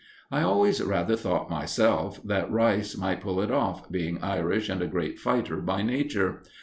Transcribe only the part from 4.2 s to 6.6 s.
Irish and a great fighter by nature.